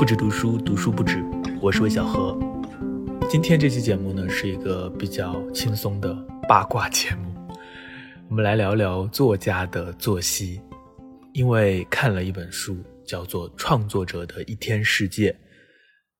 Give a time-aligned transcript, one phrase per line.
[0.00, 1.22] 不止读书，读书不止。
[1.60, 2.34] 我是魏小何。
[3.28, 6.14] 今天这期节目呢，是一个比较轻松的
[6.48, 7.34] 八卦节目。
[8.30, 10.58] 我们来聊聊作家的作息。
[11.34, 15.30] 因为看了一本书，叫做《创作者的一天世界》，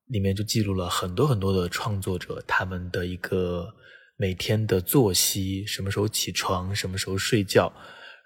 [0.08, 3.66] 里面就记录了很多很多的创作者他们的一个
[4.18, 7.72] 每天的作息，什么时候起床，什么时候睡觉。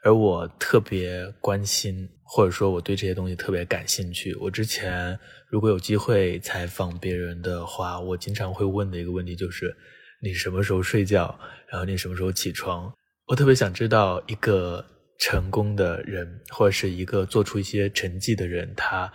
[0.03, 4.35] 而我特别关心，或者说我对这些东西特别感兴趣。
[4.41, 5.17] 我之前
[5.49, 9.73] 如果有机会采访别人的话，我经常会问的一个问题就是：
[10.21, 11.39] 你什么时候睡觉？
[11.69, 12.93] 然后你什么时候起床？
[13.29, 14.85] 我特别想知道一个
[15.21, 19.13] 成功的人，或者是一个做出一些成绩的人，他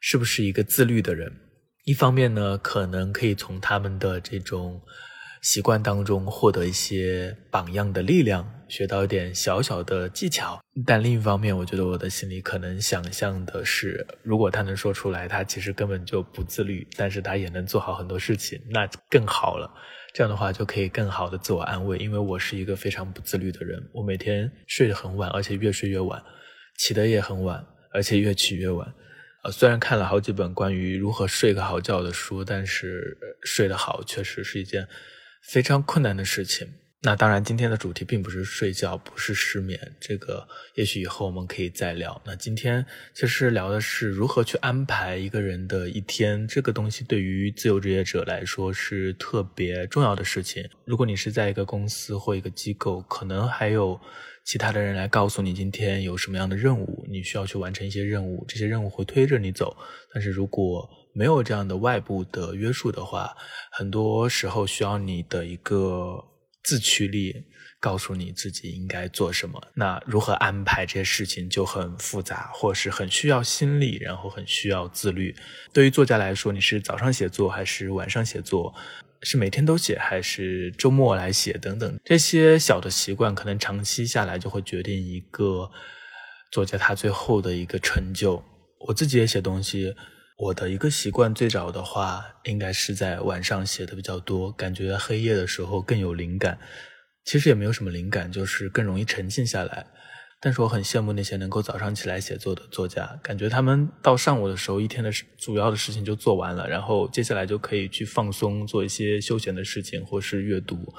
[0.00, 1.30] 是不是一个自律的人？
[1.84, 4.80] 一方面呢，可能可以从他们的这种。
[5.44, 10.58] 习惯当中获得一些榜样的力量，学到一点小小的技巧。
[10.86, 19.70] 但另一方面，我觉得我的心里可能想象的是，如果他能说出来，他其实根本就不自律，但是他也能做好很多事情，那更好了。
[20.14, 26.22] 这样的话就可以更好的自我安慰，因为我是一个非常不自律的人，我每天睡得很晚，而且越睡越晚，
[26.78, 28.90] 起得也很晚，而且越起越晚。
[29.42, 34.88] 呃，虽然看了好几本关于如何睡个好觉的书，但是睡得好确实是一件。
[35.44, 36.72] 非常困难的事情。
[37.06, 42.18] 那当然，今天的主题并不是睡觉，不是失眠，这个也许以后我们可以再聊。
[42.24, 50.66] 那今天其实聊的是如何去安排一个人的一天，这个东西对于自由职业者来说是特别重要的事情。
[50.86, 54.00] 如果你是在一个公司或一个机构，可能还有
[54.42, 59.76] 其他的人来告诉你今天有什么样的任务，你需要去完成一些任务，这些任务会推着你走。
[60.10, 63.36] 但是如果没有这样的外部的约束的话，
[63.70, 66.24] 很多时候需要你的一个
[66.64, 67.44] 自驱力，
[67.78, 69.62] 告诉你自己应该做什么。
[69.74, 75.36] 那如何安排这些事情就很复杂，或是很需要心力，然后很需要自律。
[75.72, 78.74] 对于作家来说，你是早上写作还是晚上写作？
[79.22, 81.52] 是每天都写还是周末来写？
[81.54, 85.70] 等等，这些小的习惯可能长期下来就会决定一个
[86.50, 88.42] 作家他最后的一个成就。
[88.80, 89.94] 我自己也写东西。
[90.36, 96.58] 我的一个习惯，最早的话应该是在晚上写的比较多，感觉黑夜的时候更有灵感。
[97.24, 99.86] 其实也没有什么灵感，就是更容易沉静下来。
[100.40, 110.92] 但是我很羡慕那些能够早上起来写作的作家，感觉他们到上午的时候，一天的主要的事情就做完了，然后接下来就可以去放松，做一些休闲的事情或是阅读。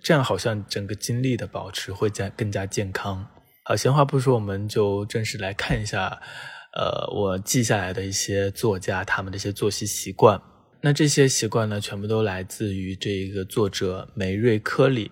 [0.00, 3.26] 这样好像整个精力的保持会加更加健康。
[3.64, 6.22] 好，闲话不说，我们就正式来看一下。
[6.78, 10.40] 呃，我记下来的一些作家他们的一些作息习惯，
[10.80, 15.10] 那这些习惯呢，全部都来自于这一个作者梅瑞科里，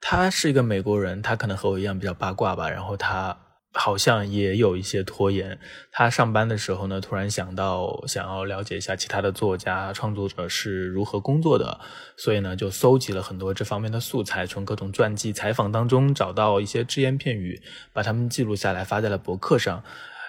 [0.00, 3.38] 他是一个美国人，他可能和我一样比较八卦吧，然后他
[3.74, 5.58] 好像也有一些拖延。
[5.92, 11.78] 他上班的时候呢，突然想到想要了解一下其他的作家创作者是如何工作的，
[12.16, 17.60] 所以呢，就搜集了很多这方面的素材，从各种传记采访当中找到一些只言片语，
[17.92, 19.84] 把它们记录下来，发在了博客上。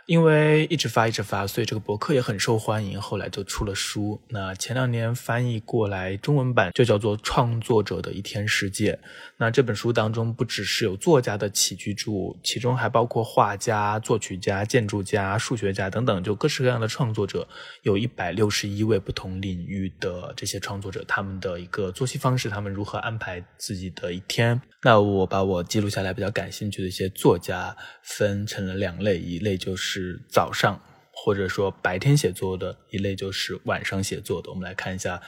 [0.07, 3.00] 因为一直发一直发，所以这个博客也很受欢迎。
[3.00, 8.94] 后来就出了书，那前两年翻译过来中文版就叫做《创作者的一天世界》。
[9.35, 17.45] 那这本书当中不只是有作家的起居注，其中还包括画家、作曲家、建筑家、数学家等等，就各式各样的创作者，
[17.84, 24.62] 有一百六十一位不同领域的这些创作者，他们的一个作息方式，他们如何安排自己的一天。
[24.84, 30.80] 那我把我记录下来比较感兴趣的一些作家分成了两类，一类就是是早上
[31.12, 34.52] 或者说白天写作的，一类就是晚上写作的。
[34.52, 35.19] 我们来看一下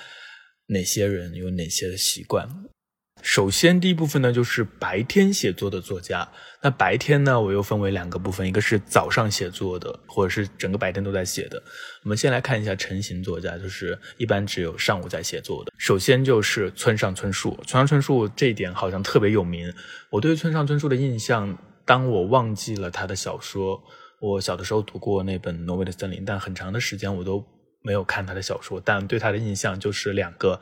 [0.68, 2.47] 哪些人有哪些的习惯。
[3.22, 6.29] 首先，第一部分呢，就是白天写作的作家。
[6.62, 11.62] 那白天呢，我又分为两个部分，一个是早上写作的，或者是整个白天都在写的。
[12.03, 15.74] 我们先来看一下成型作家，就是一般只有上午在写作的。
[15.78, 19.74] 首先就是村上春树，村上春树这一点好像特别有名。
[20.12, 23.84] 我对村上春树的印象，当我忘记了他的小说，
[24.22, 27.46] 我小的时候读过那本《挪威的森林》，但很长的时间我都
[27.82, 28.82] 没有看他的小说。
[28.84, 30.59] 但对他的印象就是两个。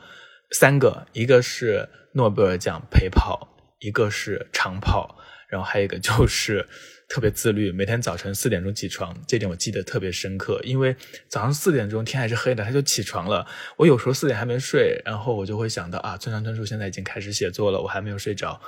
[0.50, 3.46] 三个，一个是诺贝尔奖陪跑，
[3.80, 5.18] 一个是长跑，
[5.50, 6.66] 然后还有一个就是
[7.06, 10.58] 特别自律，每天早晨四点钟起床，这点我记得特别深刻。
[10.64, 10.96] 因为
[11.28, 13.46] 早上四点钟天还是黑的，他就起床了。
[13.76, 18.58] 我有时候四点还没睡，然后我就会想到啊，村上春树现在已经开始写作了，我还没有睡着，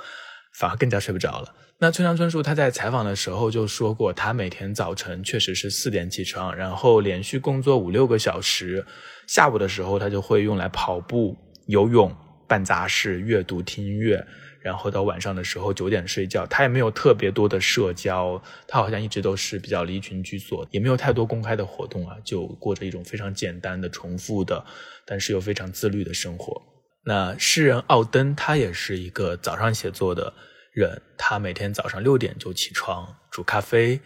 [0.53, 1.53] 反而更加睡不着了。
[1.79, 8.85] 那村上春树他在采访的时候就说过，他每天早晨确实是四点起床，然后连续工作五六个小时，
[9.27, 11.37] 下午的时候他就会用来跑步。
[11.67, 12.13] 游泳、
[12.47, 14.25] 办杂事、阅读、听音乐，
[14.61, 16.45] 然后到晚上的时候九点睡觉。
[16.47, 24.65] 他也没有特别多的社交，他好像一直都是比较离群居所，也没有太多公开的活动啊，就过着一种非常简单的、重复的，
[25.05, 26.61] 但是又非常自律的生活。
[27.05, 30.33] 那诗人奥登，他也是一个早上写作的
[30.71, 34.01] 人，他每天早上六点就起床煮咖啡。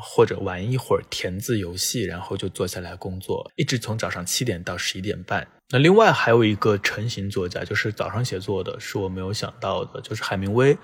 [0.00, 5.44] 或者玩一会儿填字游戏，然后就坐下来工作，一直从早上七点到十一点半。
[5.70, 10.78] 那另外还有一个成型作家，就是早上写作的，是我没有想到的，就是海明威。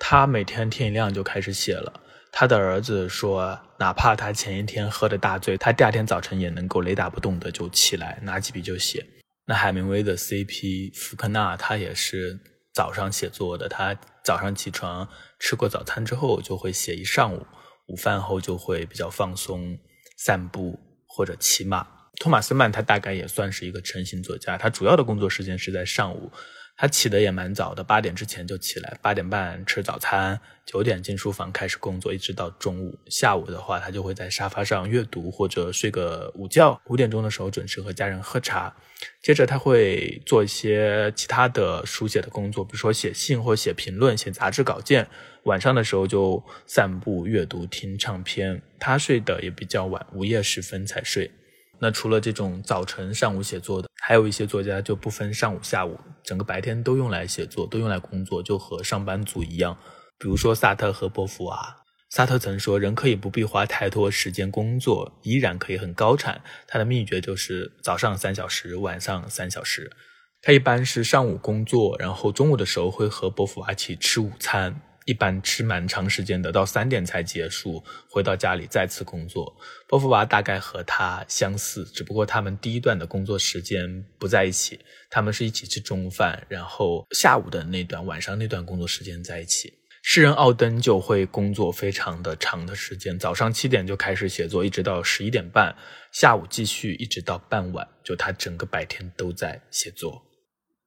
[0.00, 2.00] 他每天天一亮就开始写了。
[2.32, 9.06] 他的儿子说，哪怕他前一天喝的大醉，他第二天早晨也能够雷打不动的就起来拿起笔就写。
[9.46, 12.38] 那海明威的 CP 福克纳，他也是
[12.74, 15.08] 早上写作的，他早上起床
[15.38, 17.46] 吃过早餐之后就会写一上午。
[17.86, 19.78] 午饭后就会比较放松，
[20.16, 20.76] 散步
[21.06, 21.86] 或者骑马。
[22.18, 26.32] 托马斯曼他大概也算是一个成型作家，他主要的工作时间是在上午，
[26.78, 32.98] 他起的也蛮早的，八点之前就起来，八点半吃早餐，九点进书房开始工作，一直到中午。
[33.08, 38.74] 下午的话，他就会在沙发上阅读或者睡个午觉，五点钟的时候准时和家人喝茶。
[39.22, 45.08] 接着他会做一些其他的书写的工作，比如说写信或写评论、写杂志稿件。
[45.44, 48.60] 晚上的时候就散步、阅读、听唱片。
[48.78, 51.30] 他睡得也比较晚，午夜时分才睡。
[51.78, 59.76] 那除了这种早晨、上午写作的，还有一些作家就不分上午、下午，整个白天都用来写作，都用来工作，就和上班族一样。
[60.16, 61.78] 比如说萨特和波伏娃。
[62.08, 66.40] 萨特曾说：“人可以不必花太多时间工作，依然可以很高产。
[66.68, 69.90] 他的秘诀就是早上三小时，晚上三小时。
[70.40, 77.82] 他一般是上午工作，然后中午的时候会和波伏娃一起吃午餐。”一般吃蛮长时间的，到三点才结束。
[78.10, 79.56] 回到家里再次工作。
[79.88, 89.72] 波伏娃大概和他相似，只不过他们第一段的工作时间不在一起，他们是一起吃中饭，然后下午的那段晚上那段工作时间在一起。
[90.02, 95.74] 诗人奥登就会工作非常的长的时间，早上七点就开始写作，一直到十一点半，
[96.12, 100.22] 下午继续一直到傍晚，就他整个白天都在写作。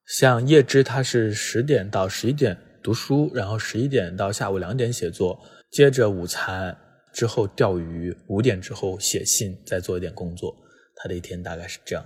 [0.05, 2.57] 像叶芝，他是十点到十一点。
[2.81, 5.39] 读书，然后十一点到下午两点写作，
[5.71, 6.77] 接着午餐
[7.13, 10.55] 之后钓鱼，五点之后写信，再做一点工作。
[10.95, 12.05] 他的一天大概是这样。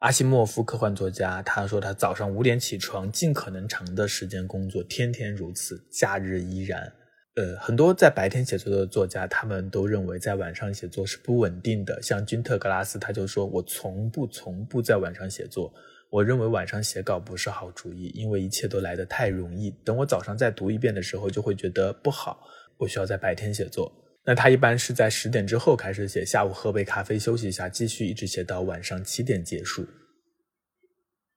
[0.00, 6.92] 阿西莫夫科幻作家，他说他早上五点起床，尽可能长的时间工作，天天如此，假日依然。
[7.36, 12.00] 呃，很多在白天写作的作家，他们都认为在晚上写作是不稳定的。
[12.02, 15.72] 像君特·格拉斯，他就说我从不从不在晚上写作。
[16.10, 19.70] 我认为晚上写稿不是好主意，因为一切都来得太容易。
[19.84, 22.46] 等我早上再读一遍的时候，就会觉得不好。
[22.78, 23.92] 我需要在白天写作。
[24.24, 29.86] 那他一般是在十点之后开始写，下午喝杯咖啡休息一下，继续一直写到晚上七点结束。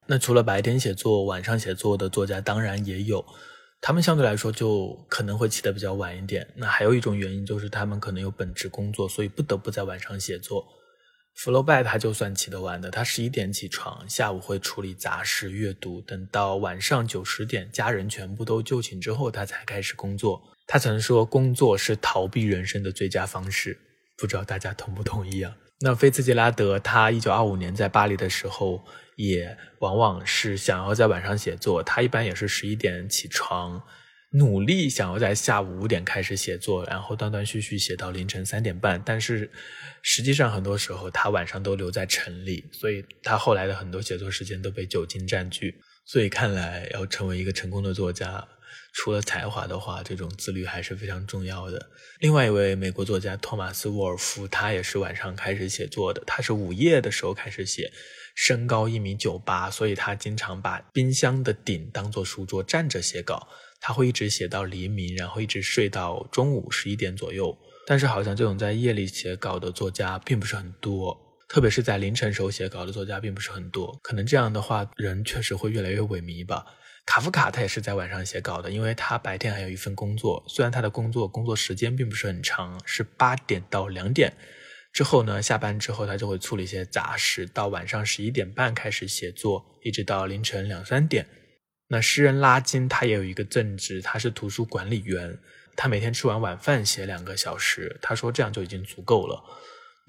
[0.08, 3.24] 那除了白天写作，晚上写作的作家当然也有，
[3.80, 6.48] 他们相对来说就可能会起得比较晚一点。
[6.56, 10.66] 那还有一种原因就是他们可能有本职工作，所以不得不在晚上写作。
[11.42, 20.42] 福楼拜他就算起得晚的，他十一点起床，下午会处理杂事、阅读，等到晚上九十点，家人全部都就寝之后，他才开始工作。
[20.68, 23.80] 他曾说，工作是逃避人生的最佳方式，
[24.18, 25.56] 不知道大家同不同意啊？
[25.80, 28.84] 那菲茨杰拉德，他一九二五年在巴黎的时候，
[29.16, 33.82] 也往往是想要在晚上写作，他一般也是十一点起床。
[34.32, 39.02] 努力想要在下午五点开始写作，然后断断续续写到凌晨三点半。
[39.04, 39.50] 但是
[40.04, 45.76] 实际上很多时候他晚上都留在城里，所以他后来的很多写作时间都被酒精占据。
[46.06, 48.48] 所以看来要成为一个成功的作家，
[48.94, 51.90] 除了才华的话，这种自律还是非常重要的。
[52.20, 56.24] 另外一位美国作家托马斯·沃尔夫，他也是晚上开始写作的。
[56.26, 57.92] 他是午夜的时候开始写，
[58.36, 63.48] 身高一米九八，所以他经常把冰箱的顶当做书桌，站着写稿。
[63.80, 67.58] 他会一直写到黎明，然后一直睡到中午十一点左右。
[67.88, 71.18] 但是好像这种在夜里写稿的作家并不是很多，
[71.48, 74.00] 特别是在凌晨时候写稿的作家并不是很多。
[74.04, 76.66] 可能这样的话，人确实会越来越萎靡吧。
[77.06, 80.44] 卡夫卡他也是在晚上写稿的，因为他白天还有一份工作。
[80.48, 84.32] 虽然他的工作工作时间并不是很长，是八点到两点，
[84.94, 91.26] 之后呢下班之后他就会处理一些杂事，到晚上十一点半开始写作，一直到凌晨两三点。
[91.92, 95.40] 那诗人拉金他也有一个正职，他是图书管理员，
[95.76, 99.44] 他每天吃完晚饭写两个小时，他说这样就已经足够了。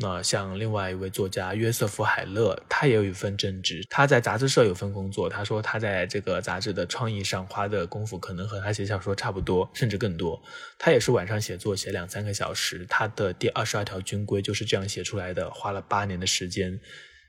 [0.02, 10.42] 那像另外一位作家约瑟夫海勒，他也有一份正职，他在杂志社有份工作，他说他在这个杂志的创意上花的功夫可能和他写小说差不多，甚至更多。
[10.78, 16.80] 他也是晚上写作，写两三个小时，他的第二十二条军规就是这样写出来的，花了八年的时间，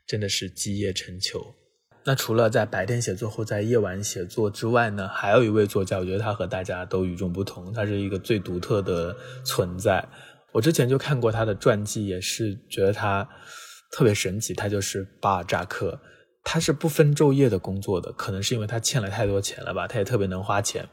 [0.08, 1.56] 真的是基业成裘。
[2.04, 10.04] 那除了在白天写作或在夜晚写作之外呢，还有一位作家，我觉得他和大家都与众不同，他是一个最独特的存在。
[10.52, 13.28] 我之前就看过他的传记，也是觉得他
[13.92, 14.54] 特别神奇。
[14.54, 16.00] 他就是巴尔扎克，
[16.44, 20.90] 他是不分昼夜的工作的，可能是因为他欠了太多钱了吧，他也特别能花钱。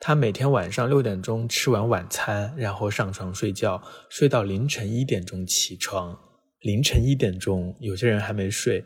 [0.00, 6.18] 他每天晚上六点钟吃完晚餐，然后上床睡觉，睡到凌晨一点钟起床。
[6.60, 8.84] 凌晨一点钟，有些人还没睡，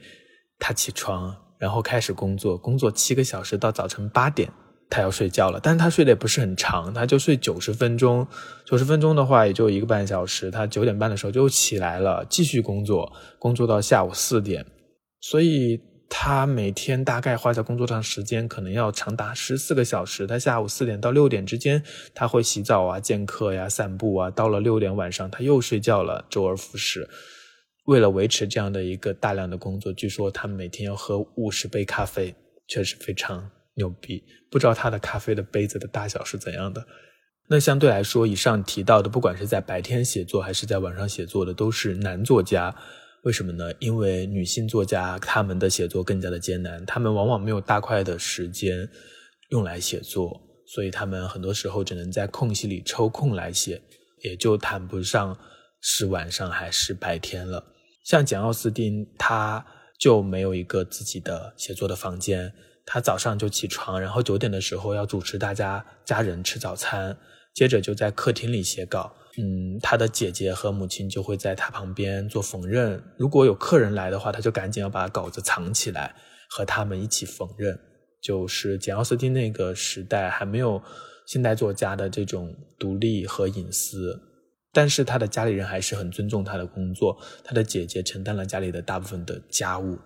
[0.58, 1.34] 他起床。
[1.60, 4.50] 然后开始工作，工作七个小时到早晨八点，
[4.88, 5.60] 他要睡觉了。
[5.62, 8.26] 但是他睡得也不是很长，他就睡九十分钟。
[8.64, 10.50] 九十分钟的话，也就一个半小时。
[10.50, 14.64] 他九点半的时候就起来了，继续工作，工作到下午四点。
[15.20, 20.26] 所以他每天大概花在工作上时间可能要长达十四个小时。
[20.26, 21.82] 他下午四点到六点之间，
[22.14, 24.30] 他会洗澡啊、见客呀、散步啊。
[24.30, 27.06] 到了六点晚上，他又睡觉了，周而复始。
[27.90, 32.32] 为了维持这样的一个大量的工作，据说他每天要喝五十杯咖啡，
[32.68, 34.22] 确实非常牛逼。
[34.48, 36.86] 不知道他的咖啡的杯子的大小是怎样的。
[37.48, 42.72] 那相对来说，以上提到的，不管是在白天写作还是在晚上写作的，都是男作家。
[43.24, 43.68] 为什么呢？
[43.80, 48.88] 因为女性作家他们的写作更加的艰难，他们往往没有大块的时间
[49.48, 53.82] 用来写作，所以他们很多时候只能在空隙里抽空来写，
[54.22, 55.36] 也就谈不上
[55.80, 57.64] 是晚上还是白天了。
[58.10, 59.64] 像简·奥斯汀，他
[59.96, 62.52] 就没有一个自己的写作的房间。
[62.84, 67.16] 他早上就起床，然后九点的时候要主持大家家人吃早餐，
[67.54, 69.14] 接着就在客厅里写稿。
[69.38, 73.00] 嗯，他的姐姐和母亲就会在他旁边做缝纫。
[73.16, 76.12] 如果有客人来的话，他就赶紧要把稿子藏起来，
[76.48, 77.78] 和他们一起缝纫。
[78.20, 80.82] 就是简·奥斯汀那个时代还没有
[81.26, 84.20] 现代作家的这种独立和隐私。
[84.72, 89.98] 但是他的家里人还是很尊重他的工作，他的姐姐承担了家里的大部分的家务。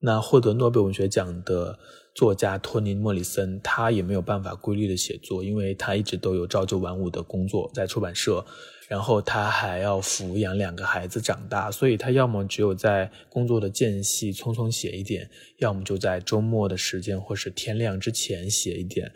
[0.00, 1.78] 那获得诺贝尔文学奖的
[2.14, 8.44] 作家托尼·莫里森，他也没有办法规律的写作，因为他一直都有朝九晚五的工作在出版社，
[8.86, 19.10] 然后他还要抚养两个孩子长大，所以他要么只有在工作的间隙匆匆写一点，要么就在周末的时间或是天亮之前写一点。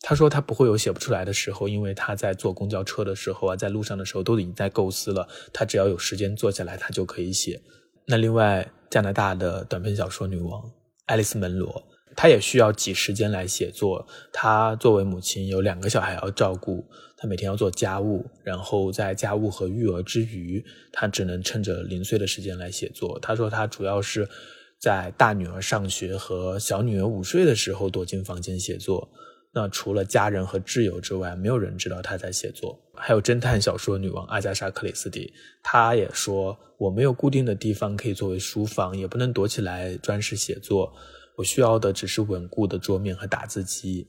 [0.00, 5.28] 他说他不会有写不出来的时候，因为他在坐公交车的时候啊，在路上的时候都已经在构思了。
[5.52, 7.60] 他只要有时间坐下来，他就可以写。
[8.06, 10.62] 那另外，加拿大的短篇小说女王
[11.06, 11.82] 爱丽丝·门罗，
[12.16, 14.06] 她也需要挤时间来写作。
[14.32, 23.18] 她作为母亲，有两个小孩要照顾，她每天要做家务，然后在家务和育儿之余，她只能趁着零碎的时间来写作。
[23.20, 24.26] 她说，她主要是
[24.78, 29.10] 在大女儿上学和小女儿午睡的时候躲进房间写作。
[29.60, 32.80] 那除了家人和挚友之外，没有人知道他在写作。
[32.94, 35.34] 还有侦探小说女王阿加莎·克里斯蒂，
[35.64, 40.92] 她也说：“我没有固定的地方可以作为书房，也不能躲起来专事写作。
[41.36, 44.06] 我需要的只是稳固的桌面和打字机。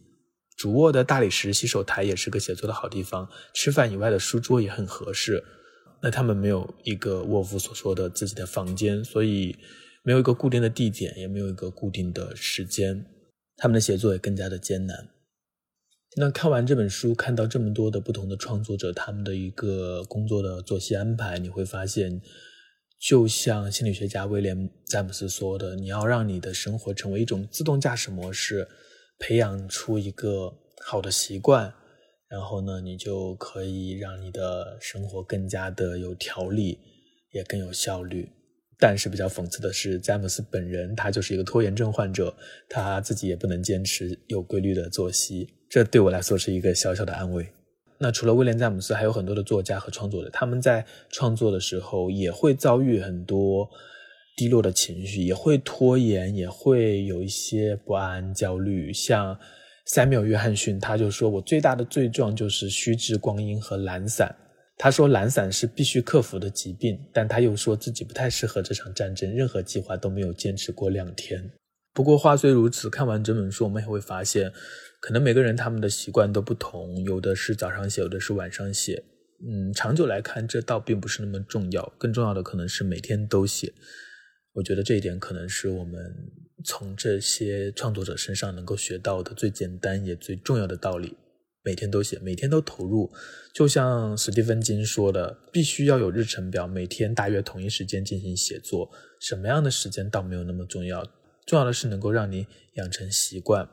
[0.55, 5.43] 主卧的大理石洗手台也是个写作的好地方，吃饭以外的书桌也很合适。
[5.99, 9.57] 那他们没有一个沃夫所说的自己的房间，所以
[10.03, 13.03] 没有一个固定的地点，也没有一个固定的时间。
[13.57, 15.09] 他们的写作也更加的艰难。”
[16.15, 22.19] 那看完这本书，看到这么多的不同的创作者，他们的一个工作的作息安排，你会发现，
[22.99, 28.67] 就像心理学家威廉詹姆斯说的，你要让你的生活成为一种自动驾驶模式，
[29.19, 30.51] 培养出一个
[30.83, 31.71] 好的习惯，
[32.27, 36.79] 然后呢，你就可以让你的生活更加的有条理，
[37.31, 38.27] 也更有效率。
[38.79, 42.35] 但是比较讽刺的是，詹姆斯本人他就是一个拖延症患者，
[42.67, 45.47] 他自己也不能坚持有规律的作息。
[45.69, 47.47] 这对我来说是一个小小的安慰。
[47.99, 53.69] 那除了威廉·詹姆斯，还有很多的作家和创作者，他们在创作的时候也会遭遇很多
[54.35, 58.91] 低落的情绪，也会拖延，也会有一些不安、焦虑。
[58.93, 59.37] 像
[59.85, 64.33] 塞缪尔·约翰逊，他就说：“我最大的罪状就是虚掷光阴和懒散。”
[64.77, 71.51] 他说懒散是必须克服的疾病，但他又说自己不太适合这场战争，任何计划都没有坚持过两天。
[71.93, 74.49] 不过话虽如此，看完整本书，我们也会发现，
[74.99, 79.03] 可能每个人他们的习惯都不同，有的是早上写，有的是晚上写。
[79.41, 83.73] 嗯，长久来看，这倒并不是那么重要，更重要的可能是每天都写。
[84.53, 86.13] 我觉得这一点可能是我们
[86.65, 91.15] 从这些创作者身上能够学到的最简单也最重要的道理。
[91.63, 93.11] 每天都写，每天都投入，
[93.53, 98.89] 就像史蒂芬金说的，必须要有日程表，每天大约同一时间进行写作。
[99.19, 101.05] 什么样的时间倒没有那么重要，
[101.45, 103.69] 重要的是能够让你养成习惯。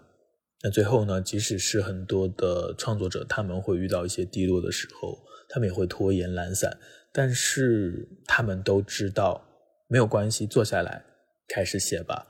[0.63, 6.77] 那最后呢，即使是很多的创作者，他们会遇到一些低落的时候，他们也会拖延懒散，
[7.13, 9.47] 但是他们都知道
[9.89, 11.05] 没有关系，坐下来
[11.49, 12.27] 开始写吧。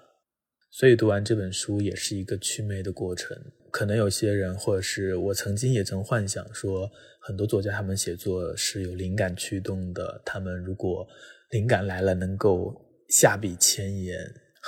[0.71, 3.37] 所以读完这本书也是一个祛魅的过程。
[3.71, 6.91] 可能有些人，或者是我曾经也曾幻想说，
[7.21, 11.07] 很多作家他们写作是有灵感驱动的，他们如果
[11.51, 12.75] 灵感来了，能够
[13.09, 14.19] 下笔千言。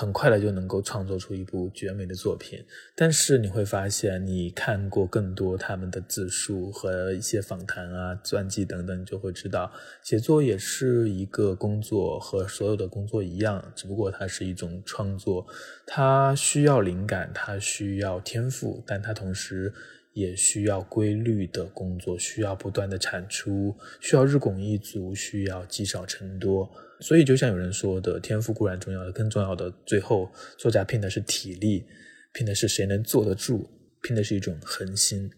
[0.00, 2.64] 很快的就能够创作出一部绝美的作品，
[2.94, 9.72] 但是你会发现，你看过更多他们的自述和一些访谈啊、传记等等，你就会知道，
[10.04, 15.44] 写作也是一个工作，和所有的工作一样，只不过它是一种创作，
[15.84, 19.74] 它需要灵感，它需要天赋，但它同时。
[20.18, 26.68] 也需要规律的工作，需要不断的产出，需要日拱一卒，需要积少成多。
[27.00, 31.84] 所以，就像有人说的，天赋固然重要的，更重要的，最后作家拼的是体力，
[32.32, 33.70] 拼的是谁能坐得住，
[34.02, 35.30] 拼的是一种恒心。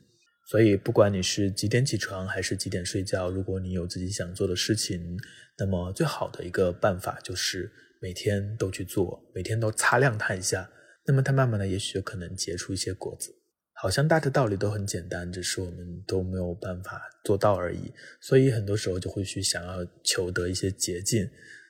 [0.47, 5.19] 所以，不管你是几点起床，还是几点睡觉，如果你有自己想做的事情，
[5.59, 7.71] 那么最好的一个办法就是
[8.01, 10.71] 每天都去做，每天都擦亮它一下，
[11.07, 13.40] 那么它慢慢的，也许可能结出一些果子。
[13.83, 17.91] 好像大的道理都很简单，只是我们都没有办法做到而已。
[18.21, 21.27] 所以很多时候就会去想要求得一些捷径，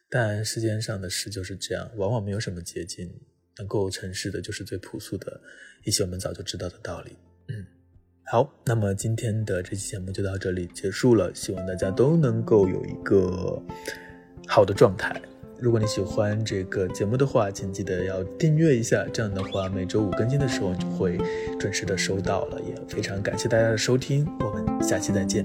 [0.08, 3.08] 但世间上的事就是这样，往往没有什么捷径，
[3.58, 5.40] 能够成事的就是最朴素的
[5.84, 7.16] 一些我们早就知道的道理。
[7.46, 7.64] 嗯，
[8.24, 13.62] 好，那么今天的这期节目就到这里结束了，希望大家都能够有一个
[14.48, 15.22] 好的状态。
[15.60, 19.04] 如果你喜欢这个节目的话，请记得要订阅一下。
[19.12, 21.18] 这样的话，每周五更新的时候，你就会
[21.58, 22.60] 准时的收到了。
[22.60, 25.44] 也非常感谢大家的收听，我们下期再见。